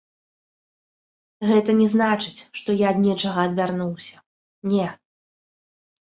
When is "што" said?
2.59-2.69